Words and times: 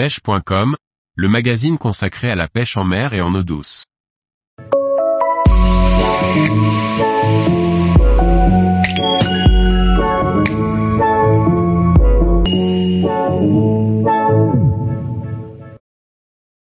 pêche.com, 0.00 0.76
le 1.14 1.28
magazine 1.28 1.76
consacré 1.76 2.30
à 2.30 2.34
la 2.34 2.48
pêche 2.48 2.78
en 2.78 2.84
mer 2.84 3.12
et 3.12 3.20
en 3.20 3.34
eau 3.34 3.42
douce. 3.42 3.84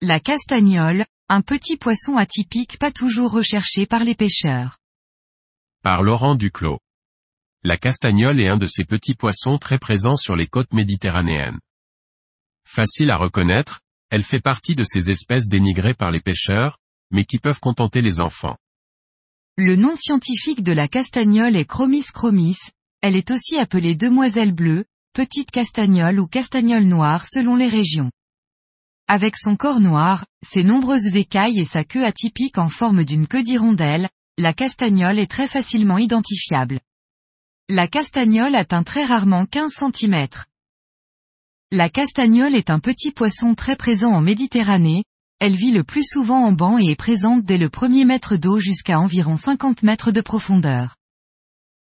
La 0.00 0.20
castagnole, 0.20 1.04
un 1.28 1.40
petit 1.40 1.76
poisson 1.76 2.16
atypique 2.16 2.78
pas 2.78 2.92
toujours 2.92 3.32
recherché 3.32 3.86
par 3.86 4.04
les 4.04 4.14
pêcheurs. 4.14 4.76
Par 5.82 6.04
Laurent 6.04 6.36
Duclos. 6.36 6.78
La 7.64 7.76
castagnole 7.76 8.38
est 8.38 8.48
un 8.48 8.56
de 8.56 8.68
ces 8.68 8.84
petits 8.84 9.16
poissons 9.16 9.58
très 9.58 9.80
présents 9.80 10.14
sur 10.14 10.36
les 10.36 10.46
côtes 10.46 10.72
méditerranéennes. 10.72 11.58
Facile 12.66 13.10
à 13.10 13.16
reconnaître, 13.16 13.80
elle 14.10 14.24
fait 14.24 14.40
partie 14.40 14.74
de 14.74 14.84
ces 14.84 15.08
espèces 15.08 15.48
dénigrées 15.48 15.94
par 15.94 16.10
les 16.10 16.20
pêcheurs, 16.20 16.78
mais 17.10 17.24
qui 17.24 17.38
peuvent 17.38 17.60
contenter 17.60 18.02
les 18.02 18.20
enfants. 18.20 18.56
Le 19.56 19.76
nom 19.76 19.94
scientifique 19.94 20.62
de 20.62 20.72
la 20.72 20.88
castagnole 20.88 21.56
est 21.56 21.64
Chromis 21.64 22.04
chromis, 22.12 22.58
elle 23.00 23.16
est 23.16 23.30
aussi 23.30 23.56
appelée 23.56 23.94
demoiselle 23.94 24.52
bleue, 24.52 24.84
petite 25.14 25.50
castagnole 25.50 26.20
ou 26.20 26.26
castagnole 26.26 26.84
noire 26.84 27.24
selon 27.24 27.56
les 27.56 27.68
régions. 27.68 28.10
Avec 29.08 29.36
son 29.36 29.56
corps 29.56 29.80
noir, 29.80 30.26
ses 30.44 30.64
nombreuses 30.64 31.14
écailles 31.14 31.60
et 31.60 31.64
sa 31.64 31.84
queue 31.84 32.04
atypique 32.04 32.58
en 32.58 32.68
forme 32.68 33.04
d'une 33.04 33.28
queue 33.28 33.44
d'hirondelle, 33.44 34.10
la 34.36 34.52
castagnole 34.52 35.18
est 35.20 35.30
très 35.30 35.48
facilement 35.48 35.98
identifiable. 35.98 36.80
La 37.68 37.88
castagnole 37.88 38.56
atteint 38.56 38.82
très 38.82 39.04
rarement 39.04 39.46
15 39.46 39.72
cm. 39.72 40.26
La 41.76 41.90
castagnole 41.90 42.54
est 42.54 42.70
un 42.70 42.78
petit 42.78 43.10
poisson 43.10 43.54
très 43.54 43.76
présent 43.76 44.10
en 44.10 44.22
Méditerranée, 44.22 45.04
elle 45.40 45.54
vit 45.54 45.72
le 45.72 45.84
plus 45.84 46.04
souvent 46.04 46.42
en 46.42 46.52
banc 46.52 46.78
et 46.78 46.92
est 46.92 46.96
présente 46.96 47.44
dès 47.44 47.58
le 47.58 47.68
premier 47.68 48.06
mètre 48.06 48.38
d'eau 48.38 48.58
jusqu'à 48.60 48.98
environ 48.98 49.36
50 49.36 49.82
mètres 49.82 50.10
de 50.10 50.22
profondeur. 50.22 50.96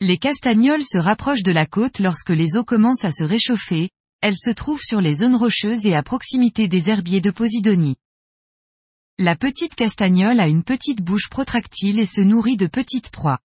Les 0.01 0.19
castagnoles 0.19 0.83
se 0.83 0.99
rapprochent 0.99 1.45
de 1.45 1.53
la 1.53 1.67
côte 1.67 2.01
lorsque 2.01 2.31
les 2.31 2.57
eaux 2.57 2.65
commencent 2.65 3.05
à 3.05 3.13
se 3.13 3.23
réchauffer, 3.23 3.91
elles 4.23 4.37
se 4.37 4.51
trouvent 4.51 4.83
sur 4.83 5.01
les 5.01 5.15
zones 5.15 5.37
rocheuses 5.37 5.87
et 5.87 5.95
à 5.95 6.03
proximité 6.03 6.67
des 6.67 6.91
herbiers 6.91 7.21
de 7.21 7.31
Posidonie. 7.31 7.95
La 9.21 9.37
petite 9.37 9.77
castagnole 9.77 10.41
a 10.41 10.49
une 10.49 10.65
petite 10.65 11.01
bouche 11.01 11.31
protractile 11.31 12.01
et 12.01 12.07
se 12.07 12.23
nourrit 12.23 12.57
de 12.57 12.67
petites 12.67 13.11
proies. 13.11 13.39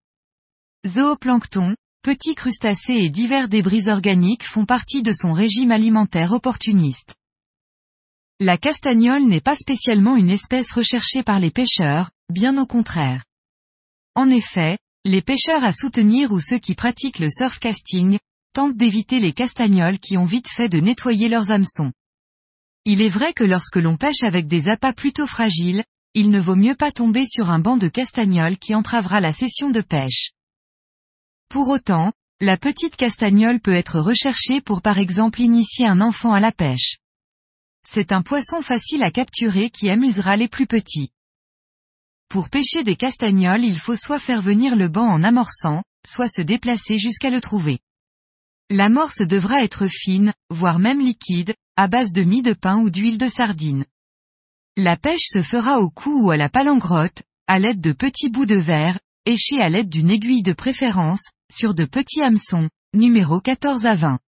Zooplancton, 0.88 1.76
petits 2.02 2.36
crustacés 2.36 2.94
et 2.94 3.10
divers 3.10 3.48
débris 3.48 3.88
organiques 3.88 4.44
font 4.44 4.66
partie 4.66 5.04
de 5.04 5.14
son 5.14 5.34
régime 5.34 5.72
alimentaire 5.72 6.32
opportuniste. 6.32 7.16
La 8.40 8.58
castagnole 8.58 9.26
n'est 9.26 9.42
pas 9.42 9.56
spécialement 9.56 10.16
une 10.16 10.32
espèce 10.32 10.72
recherchée 10.72 11.22
par 11.22 11.40
les 11.40 11.52
pêcheurs, 11.52 12.10
bien 12.30 12.58
au 12.58 12.66
contraire. 12.66 13.24
En 14.16 14.30
effet, 14.30 14.80
les 15.06 15.22
pêcheurs 15.22 15.64
à 15.64 15.74
soutenir 15.74 16.32
ou 16.32 16.40
ceux 16.40 16.58
qui 16.58 16.74
pratiquent 16.74 17.20
le 17.20 17.30
surfcasting, 17.30 18.18
tentent 18.54 18.76
d'éviter 18.76 19.20
les 19.20 19.34
castagnoles 19.34 20.00
qui 20.00 20.18
ont 20.18 20.26
vite 20.26 20.50
fait 20.50 20.70
de 20.70 20.80
nettoyer 20.80 21.30
leurs 21.30 21.52
hameçons. 21.52 21.92
Il 22.86 23.02
est 23.02 23.10
vrai 23.10 23.34
que 23.34 23.44
lorsque 23.44 23.78
l'on 23.78 23.96
pêche 23.96 24.24
avec 24.24 24.48
des 24.48 24.68
appâts 24.68 24.94
plutôt 24.94 25.28
fragiles, 25.28 25.84
il 26.16 26.32
ne 26.32 26.40
vaut 26.40 26.56
mieux 26.56 26.76
pas 26.76 26.92
tomber 26.92 27.26
sur 27.26 27.50
un 27.50 27.60
banc 27.60 27.78
de 27.78 27.88
castagnoles 27.88 28.58
qui 28.58 28.76
entravera 28.76 29.22
la 29.22 29.32
session 29.34 29.70
de 29.70 29.82
pêche. 29.82 30.32
Pour 31.52 31.68
autant, 31.68 32.14
la 32.40 32.56
petite 32.56 32.96
castagnole 32.96 33.60
peut 33.60 33.74
être 33.74 34.00
recherchée 34.00 34.62
pour 34.62 34.82
par 34.82 35.00
exemple 35.00 35.42
initier 35.42 35.86
un 35.86 36.00
enfant 36.00 36.32
à 36.32 36.40
la 36.40 36.54
pêche. 36.54 36.96
C'est 37.86 38.14
un 38.14 38.22
poisson 38.22 38.62
facile 38.62 39.04
à 39.04 39.12
capturer 39.12 39.70
qui 39.70 39.90
amusera 39.90 40.38
les 40.38 40.48
plus 40.48 40.66
petits. 40.66 41.10
Pour 42.30 42.50
pêcher 42.50 42.86
des 42.86 42.96
castagnoles 42.96 43.66
il 43.66 43.78
faut 43.78 43.98
soit 43.98 44.18
faire 44.18 44.42
venir 44.42 44.78
le 44.78 44.88
banc 44.88 45.06
en 45.06 45.24
amorçant, 45.24 45.84
soit 46.08 46.30
se 46.30 46.42
déplacer 46.42 46.98
jusqu'à 46.98 47.30
le 47.30 47.42
trouver. 47.42 47.80
L'amorce 48.70 49.22
devra 49.22 49.62
être 49.62 49.88
fine, 49.88 50.34
voire 50.50 50.80
même 50.80 51.02
liquide, 51.02 51.54
à 51.76 51.90
base 51.90 52.14
de 52.14 52.24
mie 52.24 52.44
de 52.44 52.54
pain 52.54 52.78
ou 52.78 52.90
d'huile 52.90 53.18
de 53.18 53.28
sardine. 53.28 53.84
La 54.78 54.96
pêche 54.96 55.28
se 55.28 55.42
fera 55.42 55.82
au 55.82 55.90
cou 55.90 56.28
ou 56.28 56.32
à 56.32 56.38
la 56.38 56.48
palangrotte, 56.48 57.24
à 57.48 57.60
l'aide 57.60 57.82
de 57.82 57.92
petits 57.92 58.30
bouts 58.30 58.46
de 58.46 58.56
verre, 58.56 58.98
échés 59.26 59.62
à 59.62 59.70
l'aide 59.70 59.90
d'une 59.90 60.10
aiguille 60.10 60.42
de 60.42 60.54
préférence, 60.54 61.30
sur 61.52 61.74
de 61.76 61.86
petits 61.86 62.22
hameçons, 62.22 62.70
numéro 62.94 63.40
14 63.40 63.86
à 63.86 63.96
20. 63.96 64.20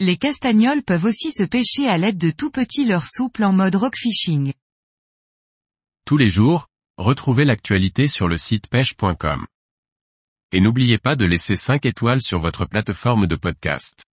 Les 0.00 0.16
castagnoles 0.16 0.82
peuvent 0.82 1.04
aussi 1.04 1.30
se 1.30 1.42
pêcher 1.42 1.86
à 1.86 1.98
l'aide 1.98 2.18
de 2.18 2.30
tout 2.30 2.50
petits 2.50 2.84
leurres 2.86 3.06
souples 3.06 3.44
en 3.44 3.52
mode 3.52 3.74
rock 3.74 3.96
fishing. 3.96 4.54
Tous 6.06 6.16
les 6.16 6.30
jours, 6.30 6.68
retrouvez 6.96 7.44
l'actualité 7.44 8.08
sur 8.08 8.28
le 8.28 8.38
site 8.38 8.68
pêche.com. 8.68 9.46
Et 10.52 10.60
n'oubliez 10.60 10.98
pas 10.98 11.16
de 11.16 11.26
laisser 11.26 11.56
5 11.56 11.84
étoiles 11.84 12.22
sur 12.22 12.38
votre 12.38 12.64
plateforme 12.64 13.26
de 13.26 13.36
podcast. 13.36 14.05